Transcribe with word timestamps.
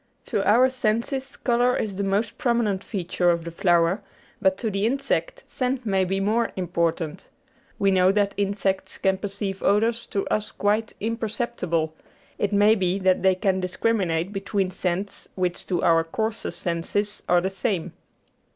To 0.25 0.43
our 0.49 0.67
senses 0.67 1.37
colour 1.37 1.77
is 1.77 1.95
the 1.95 2.03
most 2.03 2.39
prominent 2.39 2.83
feature 2.83 3.29
of 3.29 3.43
the 3.43 3.51
flower, 3.51 4.01
but 4.41 4.57
to 4.57 4.71
the 4.71 4.83
insect 4.87 5.43
scent 5.47 5.85
may 5.85 6.05
be 6.05 6.19
more 6.19 6.51
im 6.55 6.69
portant. 6.69 7.27
We 7.77 7.91
know 7.91 8.11
that 8.11 8.33
insects 8.35 8.97
can 8.97 9.19
perceive 9.19 9.61
odours 9.61 10.07
to 10.07 10.25
us 10.29 10.51
quite 10.51 10.93
imperceptible; 10.99 11.93
it 12.39 12.51
may 12.51 12.73
be 12.73 12.97
that 12.97 13.21
they 13.21 13.35
can 13.35 13.59
discriminate 13.59 14.33
between 14.33 14.71
scents 14.71 15.29
which 15.35 15.67
to 15.67 15.83
our 15.83 16.03
coarser 16.03 16.49
senses 16.49 17.21
are 17.29 17.39
the 17.41 17.51
same. 17.51 17.93